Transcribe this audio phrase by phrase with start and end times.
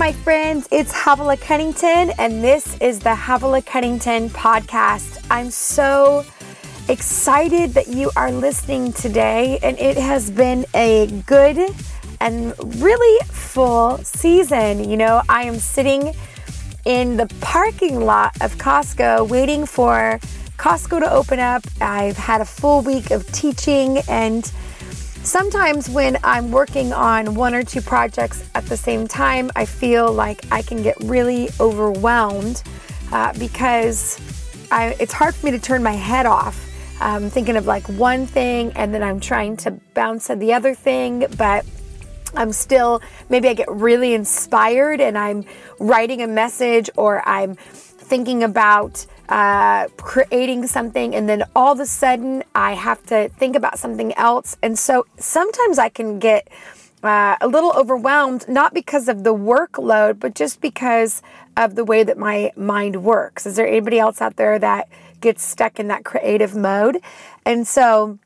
[0.00, 0.66] my friends.
[0.70, 5.22] It's Havilah Cunnington, and this is the Havilah Cunnington podcast.
[5.30, 6.24] I'm so
[6.88, 11.58] excited that you are listening today, and it has been a good
[12.18, 14.88] and really full season.
[14.88, 16.14] You know, I am sitting
[16.86, 20.18] in the parking lot of Costco waiting for
[20.56, 21.62] Costco to open up.
[21.82, 24.50] I've had a full week of teaching and
[25.22, 30.10] Sometimes when I'm working on one or two projects at the same time, I feel
[30.10, 32.62] like I can get really overwhelmed
[33.12, 34.18] uh, because
[34.70, 36.66] I, it's hard for me to turn my head off.
[37.00, 40.74] I'm thinking of like one thing and then I'm trying to bounce to the other
[40.74, 41.66] thing, but
[42.34, 45.44] I'm still, maybe I get really inspired and I'm
[45.78, 51.86] writing a message or I'm thinking about uh, creating something, and then all of a
[51.86, 54.56] sudden I have to think about something else.
[54.62, 56.48] And so sometimes I can get
[57.02, 61.22] uh, a little overwhelmed, not because of the workload, but just because
[61.56, 63.46] of the way that my mind works.
[63.46, 64.88] Is there anybody else out there that
[65.20, 67.00] gets stuck in that creative mode?
[67.46, 68.18] And so,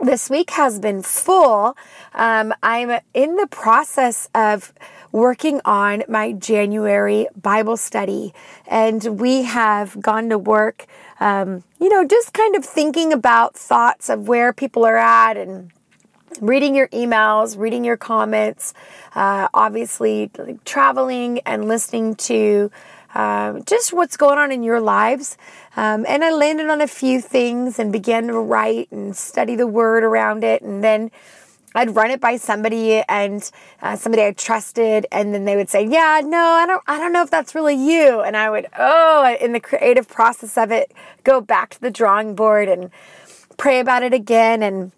[0.00, 1.76] this week has been full.
[2.14, 4.72] Um, I'm in the process of
[5.12, 8.34] working on my January Bible study.
[8.66, 10.86] And we have gone to work,
[11.20, 15.72] um, you know, just kind of thinking about thoughts of where people are at and
[16.40, 18.74] reading your emails, reading your comments,
[19.14, 22.70] uh, obviously like, traveling and listening to
[23.14, 25.36] uh, just what's going on in your lives.
[25.76, 29.66] Um, and I landed on a few things and began to write and study the
[29.66, 30.62] word around it.
[30.62, 31.10] And then
[31.74, 33.48] I'd run it by somebody and
[33.82, 37.12] uh, somebody I trusted, and then they would say, "Yeah, no, I don't, I don't
[37.12, 40.92] know if that's really you." And I would, oh, in the creative process of it,
[41.24, 42.90] go back to the drawing board and
[43.58, 44.62] pray about it again.
[44.62, 44.92] And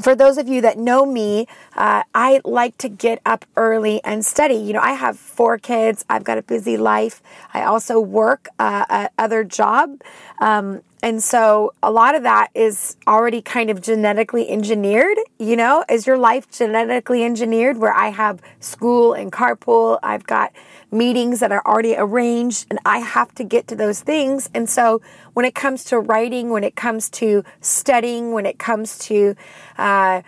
[0.00, 4.24] for those of you that know me, uh, I like to get up early and
[4.24, 4.54] study.
[4.54, 6.04] You know, I have four kids.
[6.08, 7.22] I've got a busy life.
[7.54, 10.02] I also work uh, other job.
[10.38, 15.84] Um, and so a lot of that is already kind of genetically engineered, you know,
[15.88, 20.52] is your life genetically engineered where I have school and carpool, I've got
[20.90, 24.50] meetings that are already arranged and I have to get to those things.
[24.52, 25.00] And so
[25.34, 29.36] when it comes to writing, when it comes to studying, when it comes to
[29.78, 30.22] uh,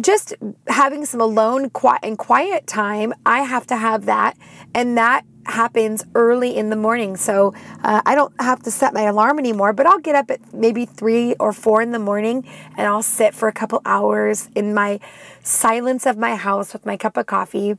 [0.00, 0.34] just
[0.66, 4.36] having some alone quiet and quiet time, I have to have that.
[4.74, 7.16] And that happens early in the morning.
[7.16, 10.52] So uh, I don't have to set my alarm anymore, but I'll get up at
[10.52, 12.46] maybe three or four in the morning
[12.76, 15.00] and I'll sit for a couple hours in my
[15.42, 17.76] silence of my house with my cup of coffee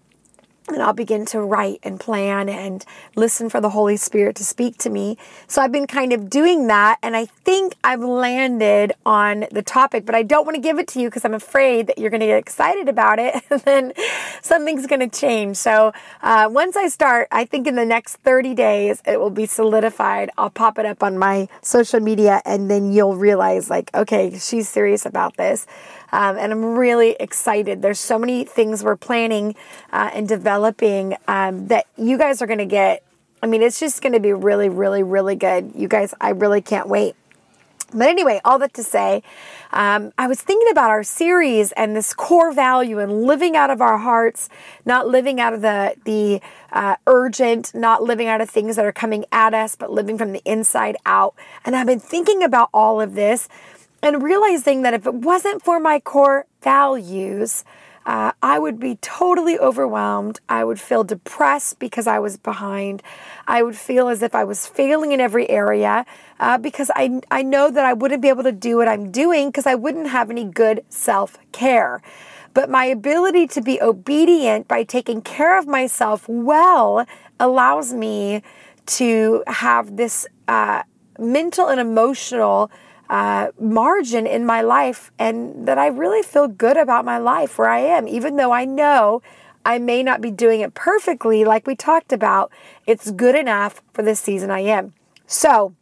[0.67, 2.83] and I'll begin to write and plan and
[3.15, 5.17] listen for the Holy Spirit to speak to me.
[5.47, 10.05] So I've been kind of doing that, and I think I've landed on the topic,
[10.05, 12.21] but I don't want to give it to you because I'm afraid that you're going
[12.21, 13.93] to get excited about it and then
[14.41, 15.57] something's going to change.
[15.57, 19.45] So uh, once I start, I think in the next 30 days, it will be
[19.45, 20.31] solidified.
[20.37, 24.67] I'll pop it up on my social media, and then you'll realize, like, okay, she's
[24.67, 25.67] serious about this.
[26.11, 27.81] Um, and I'm really excited.
[27.81, 29.55] There's so many things we're planning
[29.91, 30.54] uh, and developing
[31.27, 33.03] um, that you guys are going to get.
[33.41, 35.73] I mean, it's just going to be really, really, really good.
[35.75, 37.15] You guys, I really can't wait.
[37.93, 39.23] But anyway, all that to say,
[39.71, 43.79] um, I was thinking about our series and this core value and living out of
[43.79, 44.49] our hearts,
[44.85, 48.91] not living out of the the uh, urgent, not living out of things that are
[48.91, 51.35] coming at us, but living from the inside out.
[51.63, 53.47] And I've been thinking about all of this
[54.01, 57.63] and realizing that if it wasn't for my core values,
[58.05, 60.39] uh, I would be totally overwhelmed.
[60.47, 63.01] I would feel depressed because I was behind.
[63.47, 66.05] I would feel as if I was failing in every area
[66.39, 69.49] uh, because I, I know that I wouldn't be able to do what I'm doing
[69.49, 72.01] because I wouldn't have any good self care.
[72.53, 77.05] But my ability to be obedient by taking care of myself well
[77.39, 78.43] allows me
[78.85, 80.83] to have this uh,
[81.17, 82.69] mental and emotional
[83.09, 87.69] uh, margin in my life and that I really feel good about my life where
[87.69, 89.21] I am, even though I know
[89.65, 92.51] I may not be doing it perfectly, like we talked about.
[92.85, 94.93] It's good enough for the season I am.
[95.25, 95.73] So,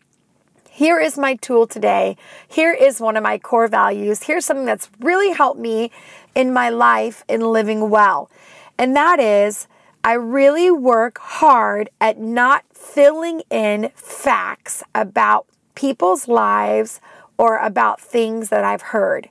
[0.70, 2.18] here is my tool today.
[2.48, 4.24] Here is one of my core values.
[4.24, 5.92] Here's something that's really helped me
[6.34, 8.32] in my life in living well.
[8.78, 9.68] And that is,
[10.04, 15.46] I really work hard at not filling in facts about
[15.76, 17.00] people's lives
[17.38, 19.30] or about things that I've heard.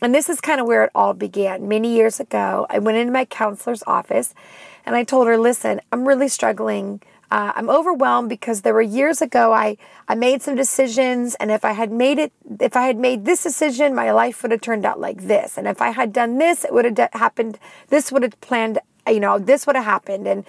[0.00, 1.68] And this is kind of where it all began.
[1.68, 4.34] Many years ago, I went into my counselor's office
[4.84, 7.00] and I told her, listen, I'm really struggling.
[7.30, 11.64] Uh, I'm overwhelmed because there were years ago I, I made some decisions and if
[11.64, 14.86] I had made it if I had made this decision my life would have turned
[14.86, 17.58] out like this and if I had done this it would have happened
[17.88, 18.78] this would have planned
[19.08, 20.44] you know this would have happened and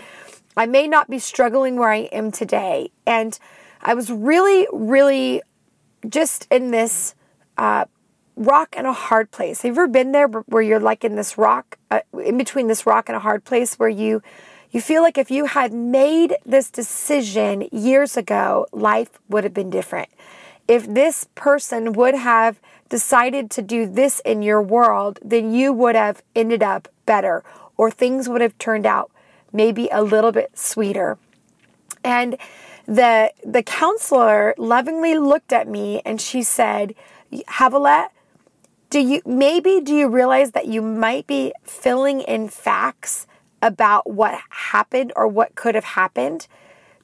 [0.58, 2.90] I may not be struggling where I am today.
[3.06, 3.38] And
[3.82, 5.44] I was really, really
[6.08, 7.16] just in this
[7.58, 7.86] uh,
[8.36, 9.62] rock and a hard place.
[9.62, 12.86] Have you ever been there where you're like in this rock, uh, in between this
[12.86, 14.22] rock and a hard place where you
[14.70, 19.70] you feel like if you had made this decision years ago, life would have been
[19.70, 20.10] different.
[20.68, 22.60] If this person would have
[22.90, 27.46] decided to do this in your world, then you would have ended up better
[27.78, 29.10] or things would have turned out
[29.54, 31.18] maybe a little bit sweeter.
[32.04, 32.38] And
[32.88, 36.96] the the counselor lovingly looked at me and she said,
[37.32, 38.10] Havilah,
[38.90, 43.28] do you maybe do you realize that you might be filling in facts
[43.62, 46.48] about what happened or what could have happened?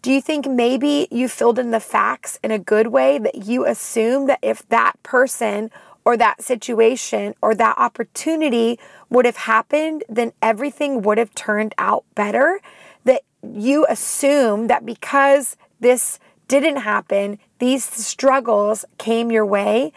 [0.01, 3.65] Do you think maybe you filled in the facts in a good way that you
[3.65, 5.71] assume that if that person
[6.05, 8.79] or that situation or that opportunity
[9.09, 12.59] would have happened, then everything would have turned out better?
[13.05, 19.93] That you assume that because this didn't happen, these struggles came your way,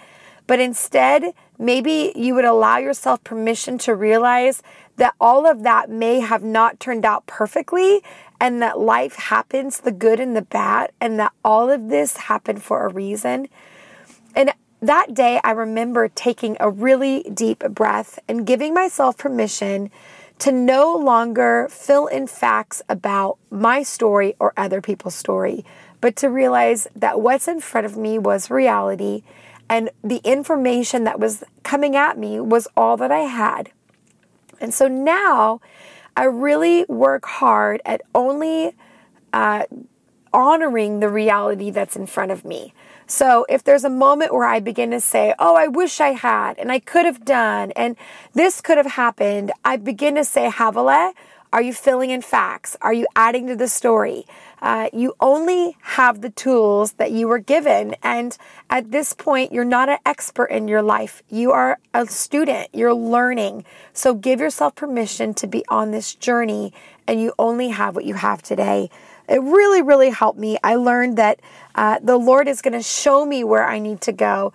[0.47, 4.63] but instead, maybe you would allow yourself permission to realize
[4.97, 8.03] that all of that may have not turned out perfectly
[8.41, 12.63] and that life happens, the good and the bad, and that all of this happened
[12.63, 13.49] for a reason.
[14.35, 19.91] And that day, I remember taking a really deep breath and giving myself permission
[20.39, 25.65] to no longer fill in facts about my story or other people's story,
[26.01, 29.23] but to realize that what's in front of me was reality
[29.69, 33.71] and the information that was coming at me was all that I had.
[34.61, 35.61] And so now
[36.17, 38.75] I really work hard at only
[39.33, 39.65] uh,
[40.33, 42.73] honoring the reality that's in front of me.
[43.07, 46.59] So if there's a moment where I begin to say, Oh, I wish I had,
[46.59, 47.97] and I could have done, and
[48.35, 51.13] this could have happened, I begin to say, Havilah,
[51.53, 52.77] are you filling in facts?
[52.83, 54.27] Are you adding to the story?
[54.61, 57.95] Uh, you only have the tools that you were given.
[58.03, 58.37] And
[58.69, 61.23] at this point, you're not an expert in your life.
[61.31, 63.65] You are a student, you're learning.
[63.93, 66.73] So give yourself permission to be on this journey,
[67.07, 68.91] and you only have what you have today.
[69.29, 70.59] It really, really helped me.
[70.63, 71.41] I learned that
[71.75, 74.53] uh, the Lord is going to show me where I need to go,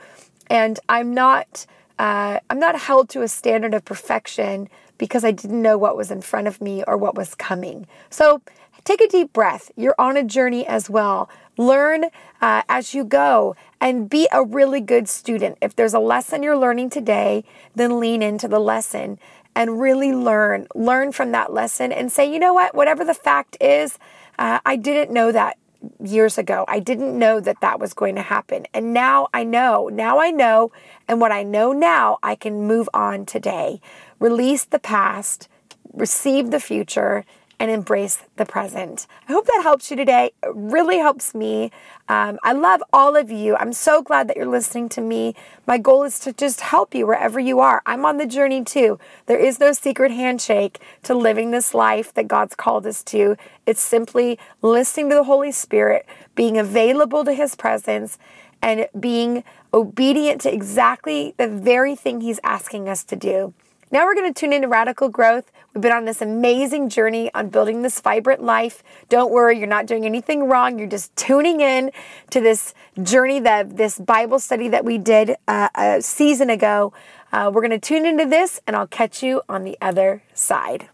[0.49, 1.65] and I'm not.
[1.99, 6.09] Uh, I'm not held to a standard of perfection because I didn't know what was
[6.09, 7.85] in front of me or what was coming.
[8.09, 8.41] So
[8.83, 9.71] take a deep breath.
[9.75, 11.29] You're on a journey as well.
[11.57, 12.05] Learn
[12.41, 15.57] uh, as you go and be a really good student.
[15.61, 17.43] If there's a lesson you're learning today,
[17.75, 19.19] then lean into the lesson
[19.55, 20.67] and really learn.
[20.73, 23.99] Learn from that lesson and say, you know what, whatever the fact is,
[24.39, 25.57] uh, I didn't know that
[26.03, 26.65] years ago.
[26.67, 28.65] I didn't know that that was going to happen.
[28.73, 29.89] And now I know.
[29.91, 30.71] Now I know.
[31.07, 33.81] And what I know now, I can move on today.
[34.19, 35.47] Release the past,
[35.93, 37.25] receive the future,
[37.61, 39.05] and embrace the present.
[39.29, 40.31] I hope that helps you today.
[40.41, 41.71] It really helps me.
[42.09, 43.55] Um, I love all of you.
[43.55, 45.35] I'm so glad that you're listening to me.
[45.67, 47.83] My goal is to just help you wherever you are.
[47.85, 48.97] I'm on the journey too.
[49.27, 53.37] There is no secret handshake to living this life that God's called us to.
[53.67, 58.17] It's simply listening to the Holy Spirit, being available to His presence,
[58.63, 63.53] and being obedient to exactly the very thing He's asking us to do.
[63.93, 65.51] Now we're going to tune into radical growth.
[65.73, 68.83] We've been on this amazing journey on building this vibrant life.
[69.09, 70.79] Don't worry, you're not doing anything wrong.
[70.79, 71.91] You're just tuning in
[72.29, 76.93] to this journey that this Bible study that we did uh, a season ago.
[77.33, 80.87] Uh, we're going to tune into this, and I'll catch you on the other side.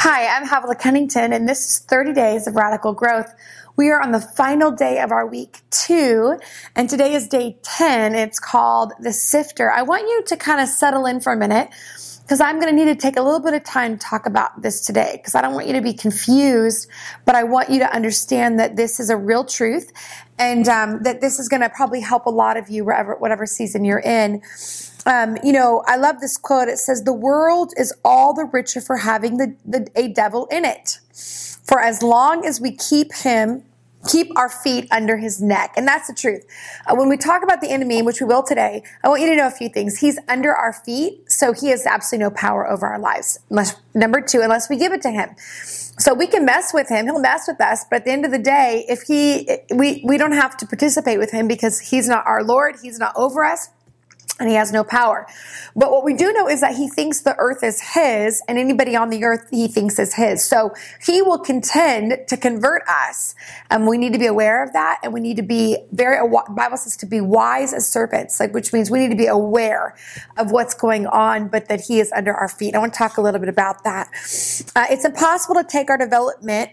[0.00, 3.32] Hi, I'm Havilah Cunnington, and this is 30 Days of Radical Growth.
[3.78, 6.36] We are on the final day of our week two,
[6.74, 8.16] and today is day 10.
[8.16, 9.70] It's called The Sifter.
[9.70, 11.68] I want you to kind of settle in for a minute
[12.22, 14.62] because I'm going to need to take a little bit of time to talk about
[14.62, 16.88] this today because I don't want you to be confused,
[17.24, 19.92] but I want you to understand that this is a real truth
[20.40, 23.46] and um, that this is going to probably help a lot of you wherever, whatever
[23.46, 24.42] season you're in.
[25.06, 26.66] Um, you know, I love this quote.
[26.66, 30.64] It says, The world is all the richer for having the, the, a devil in
[30.64, 30.98] it.
[31.12, 33.62] For as long as we keep him
[34.06, 35.72] keep our feet under his neck.
[35.76, 36.44] And that's the truth.
[36.86, 39.36] Uh, when we talk about the enemy, which we will today, I want you to
[39.36, 39.98] know a few things.
[39.98, 43.40] He's under our feet, so he has absolutely no power over our lives.
[43.50, 45.30] Unless, number two, unless we give it to him.
[45.38, 47.06] So we can mess with him.
[47.06, 47.84] He'll mess with us.
[47.90, 51.18] But at the end of the day, if he, we, we don't have to participate
[51.18, 52.76] with him because he's not our Lord.
[52.82, 53.70] He's not over us.
[54.38, 55.26] And he has no power.
[55.74, 58.94] But what we do know is that he thinks the earth is his, and anybody
[58.94, 60.44] on the earth he thinks is his.
[60.44, 60.72] So
[61.04, 63.34] he will contend to convert us.
[63.70, 66.18] And we need to be aware of that, and we need to be very,
[66.50, 69.96] Bible says to be wise as serpents, like, which means we need to be aware
[70.36, 72.74] of what's going on, but that he is under our feet.
[72.74, 74.08] I want to talk a little bit about that.
[74.76, 76.70] Uh, it's impossible to take our development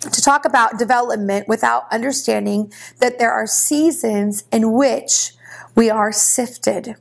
[0.00, 5.32] to talk about development without understanding that there are seasons in which
[5.76, 6.96] we are sifted.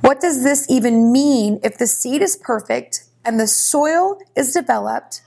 [0.00, 5.20] What does this even mean if the seed is perfect and the soil is developed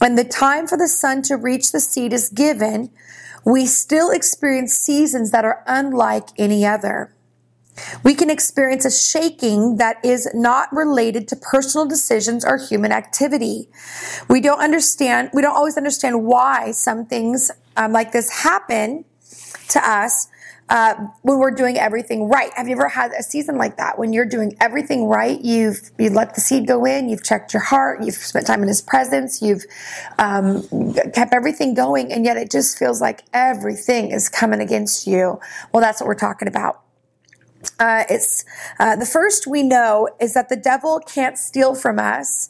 [0.00, 2.90] and the time for the sun to reach the seed is given?
[3.44, 7.12] We still experience seasons that are unlike any other.
[8.04, 13.68] We can experience a shaking that is not related to personal decisions or human activity.
[14.28, 19.04] We don't understand, we don't always understand why some things um, like this happen
[19.70, 20.28] to us
[20.68, 22.50] uh, when we're doing everything right.
[22.54, 25.40] Have you ever had a season like that when you're doing everything right?
[25.40, 28.68] You've you let the seed go in, you've checked your heart, you've spent time in
[28.68, 29.64] His presence, you've
[30.18, 30.62] um,
[31.14, 35.40] kept everything going, and yet it just feels like everything is coming against you.
[35.72, 36.82] Well, that's what we're talking about.
[37.78, 38.44] Uh, it's
[38.78, 42.48] uh, the first we know is that the devil can't steal from us.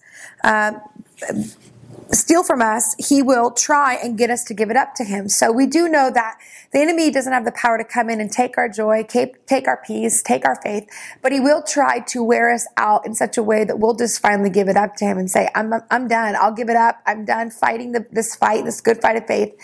[2.14, 5.30] Steal from us, he will try and get us to give it up to him.
[5.30, 6.36] So we do know that
[6.70, 9.82] the enemy doesn't have the power to come in and take our joy, take our
[9.82, 10.86] peace, take our faith,
[11.22, 14.20] but he will try to wear us out in such a way that we'll just
[14.20, 16.34] finally give it up to him and say, I'm, I'm done.
[16.36, 17.00] I'll give it up.
[17.06, 19.54] I'm done fighting the, this fight, this good fight of faith.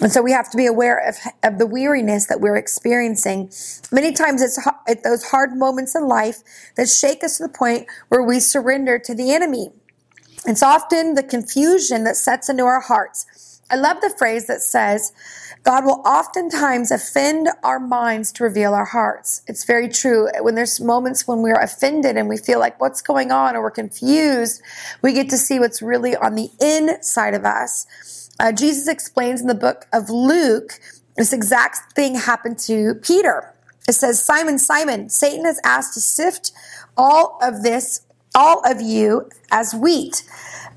[0.00, 3.50] And so we have to be aware of, of the weariness that we're experiencing.
[3.90, 6.44] Many times it's at those hard moments in life
[6.76, 9.72] that shake us to the point where we surrender to the enemy.
[10.46, 13.60] It's often the confusion that sets into our hearts.
[13.70, 15.12] I love the phrase that says,
[15.62, 19.42] God will oftentimes offend our minds to reveal our hearts.
[19.46, 20.28] It's very true.
[20.40, 23.70] When there's moments when we're offended and we feel like what's going on or we're
[23.70, 24.62] confused,
[25.02, 28.30] we get to see what's really on the inside of us.
[28.40, 30.80] Uh, Jesus explains in the book of Luke,
[31.16, 33.54] this exact thing happened to Peter.
[33.88, 36.52] It says, Simon, Simon, Satan has asked to sift
[36.96, 38.02] all of this
[38.38, 40.22] all of you as wheat.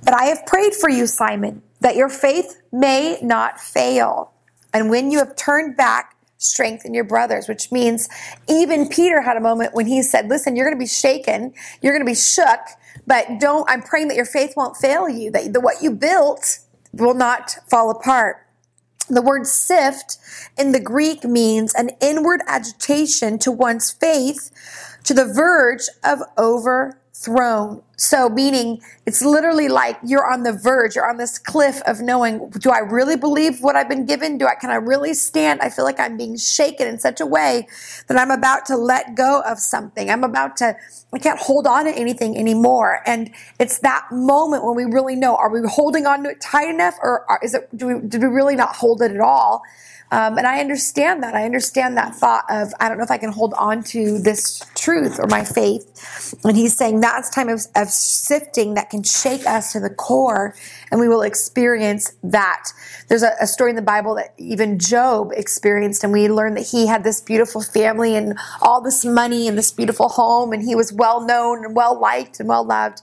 [0.03, 4.31] But I have prayed for you, Simon, that your faith may not fail.
[4.73, 8.09] And when you have turned back, strengthen your brothers, which means
[8.49, 11.53] even Peter had a moment when he said, Listen, you're going to be shaken,
[11.83, 12.59] you're going to be shook,
[13.05, 16.59] but don't, I'm praying that your faith won't fail you, that the, what you built
[16.93, 18.47] will not fall apart.
[19.07, 20.17] The word sift
[20.57, 24.49] in the Greek means an inward agitation to one's faith
[25.03, 27.83] to the verge of over throne.
[28.01, 32.49] So, meaning it's literally like you're on the verge, you're on this cliff of knowing,
[32.49, 34.39] do I really believe what I've been given?
[34.39, 35.61] Do I, can I really stand?
[35.61, 37.67] I feel like I'm being shaken in such a way
[38.07, 40.09] that I'm about to let go of something.
[40.09, 40.75] I'm about to,
[41.13, 43.03] I can't hold on to anything anymore.
[43.05, 43.29] And
[43.59, 46.95] it's that moment when we really know, are we holding on to it tight enough
[47.03, 49.61] or is it, do we, did we really not hold it at all?
[50.11, 51.35] Um, and I understand that.
[51.35, 54.61] I understand that thought of, I don't know if I can hold on to this
[54.75, 56.37] truth or my faith.
[56.43, 60.55] And he's saying that's time of, of sifting that can shake us to the core
[60.91, 62.69] and we will experience that.
[63.07, 66.67] There's a, a story in the Bible that even Job experienced and we learned that
[66.67, 70.75] he had this beautiful family and all this money and this beautiful home and he
[70.75, 73.01] was well known and well liked and well loved.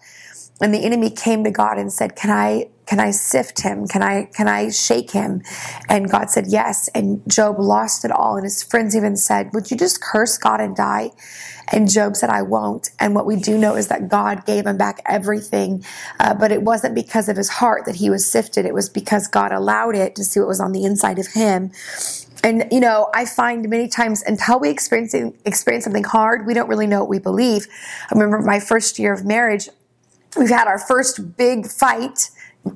[0.61, 3.87] And the enemy came to God and said, can I can I sift him?
[3.87, 5.43] Can I, can I shake him?
[5.91, 6.89] And God said yes.
[6.95, 8.37] And Job lost it all.
[8.37, 11.11] And his friends even said, would you just curse God and die?
[11.71, 12.89] And Job said, I won't.
[12.99, 15.85] And what we do know is that God gave him back everything.
[16.19, 18.65] Uh, but it wasn't because of his heart that he was sifted.
[18.65, 21.73] It was because God allowed it to see what was on the inside of him.
[22.43, 25.13] And you know, I find many times until we experience
[25.45, 27.67] experience something hard, we don't really know what we believe.
[28.11, 29.69] I remember my first year of marriage.
[30.39, 32.31] We've had our first big fight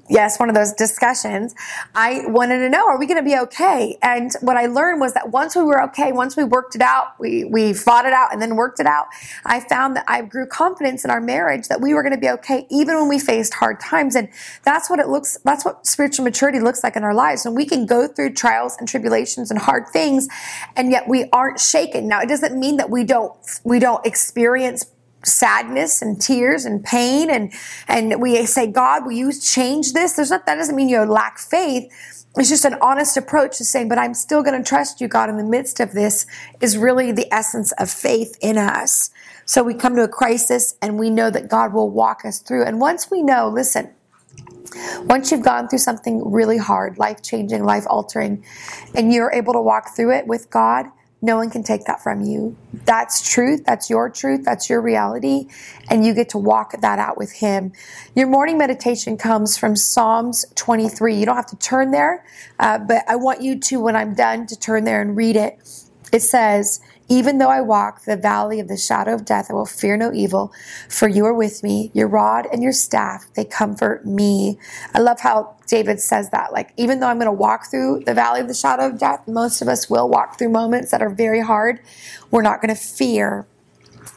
[0.08, 1.54] yes, one of those discussions,
[1.94, 3.98] I wanted to know, are we going to be okay?
[4.02, 7.18] And what I learned was that once we were okay, once we worked it out,
[7.18, 9.06] we, we fought it out and then worked it out,
[9.44, 12.30] I found that I grew confidence in our marriage that we were going to be
[12.30, 14.14] okay even when we faced hard times.
[14.14, 14.28] And
[14.64, 17.44] that's what it looks, that's what spiritual maturity looks like in our lives.
[17.44, 20.28] And we can go through trials and tribulations and hard things,
[20.76, 22.08] and yet we aren't shaken.
[22.08, 23.32] Now, it doesn't mean that we don't,
[23.64, 24.84] we don't experience
[25.24, 27.30] sadness and tears and pain.
[27.30, 27.52] And
[27.88, 30.12] and we say god will you change this?
[30.12, 31.90] There's not that doesn't mean you lack faith.
[32.36, 35.28] It's just an honest approach to saying but i'm still going to trust you god
[35.28, 36.26] in the midst of this
[36.62, 39.10] is really the essence of faith in us.
[39.44, 42.64] So we come to a crisis and we know that god will walk us through.
[42.64, 43.92] And once we know listen
[45.04, 48.42] once you've gone through something really hard life changing life altering
[48.94, 50.86] and you're able to walk through it with god
[51.22, 52.56] no one can take that from you.
[52.84, 53.62] That's truth.
[53.64, 54.44] That's your truth.
[54.44, 55.46] That's your reality.
[55.88, 57.72] And you get to walk that out with Him.
[58.16, 61.14] Your morning meditation comes from Psalms 23.
[61.14, 62.26] You don't have to turn there,
[62.58, 65.60] uh, but I want you to, when I'm done, to turn there and read it.
[66.12, 66.80] It says,
[67.12, 70.14] even though I walk the valley of the shadow of death, I will fear no
[70.14, 70.50] evil,
[70.88, 71.90] for you are with me.
[71.92, 74.58] Your rod and your staff, they comfort me.
[74.94, 76.54] I love how David says that.
[76.54, 79.28] Like, even though I'm going to walk through the valley of the shadow of death,
[79.28, 81.80] most of us will walk through moments that are very hard.
[82.30, 83.46] We're not going to fear.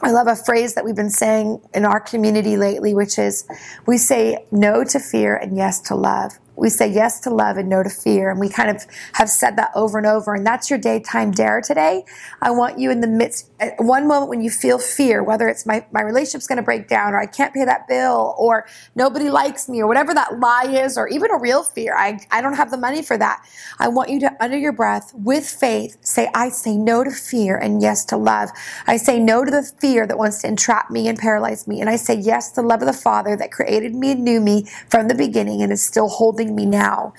[0.00, 3.46] I love a phrase that we've been saying in our community lately, which is
[3.84, 7.68] we say no to fear and yes to love we say yes to love and
[7.68, 8.30] no to fear.
[8.30, 10.34] And we kind of have said that over and over.
[10.34, 12.04] And that's your daytime dare today.
[12.42, 15.86] I want you in the midst, one moment when you feel fear, whether it's my,
[15.92, 19.68] my relationship's going to break down or I can't pay that bill or nobody likes
[19.68, 21.94] me or whatever that lie is, or even a real fear.
[21.96, 23.44] I, I don't have the money for that.
[23.78, 27.56] I want you to, under your breath, with faith, say, I say no to fear
[27.56, 28.50] and yes to love.
[28.86, 31.80] I say no to the fear that wants to entrap me and paralyze me.
[31.80, 34.40] And I say yes to the love of the Father that created me and knew
[34.40, 37.14] me from the beginning and is still holding me now.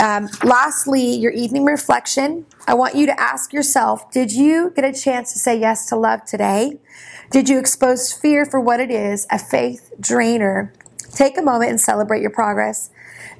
[0.00, 2.46] Um, lastly, your evening reflection.
[2.66, 5.96] I want you to ask yourself Did you get a chance to say yes to
[5.96, 6.78] love today?
[7.30, 10.72] Did you expose fear for what it is, a faith drainer?
[11.12, 12.90] Take a moment and celebrate your progress.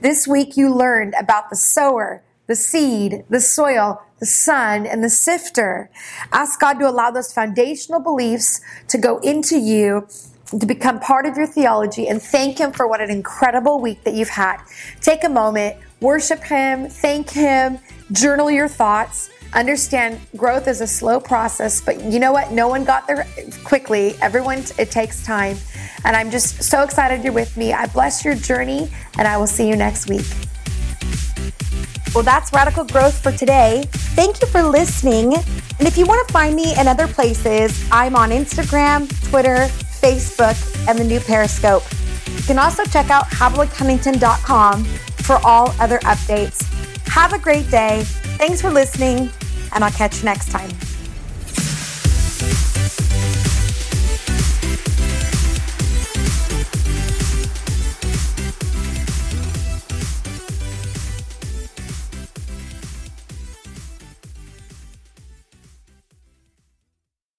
[0.00, 5.11] This week, you learned about the sower, the seed, the soil, the sun, and the
[5.11, 5.90] sifter.
[6.33, 10.07] Ask God to allow those foundational beliefs to go into you
[10.46, 14.14] to become part of your theology and thank Him for what an incredible week that
[14.14, 14.58] you've had.
[15.00, 17.78] Take a moment, worship Him, thank Him,
[18.12, 19.30] journal your thoughts.
[19.54, 22.50] Understand growth is a slow process, but you know what?
[22.50, 23.26] No one got there
[23.62, 24.16] quickly.
[24.20, 25.56] Everyone, it takes time.
[26.04, 27.72] And I'm just so excited you're with me.
[27.72, 30.26] I bless your journey, and I will see you next week.
[32.14, 33.84] Well, that's Radical Growth for today.
[33.88, 35.34] Thank you for listening.
[35.34, 39.68] And if you want to find me in other places, I'm on Instagram, Twitter,
[40.04, 41.82] Facebook, and the new Periscope.
[42.37, 46.62] You can also check out HavilahCunnington.com for all other updates.
[47.06, 48.02] Have a great day.
[48.37, 49.30] Thanks for listening,
[49.73, 50.68] and I'll catch you next time.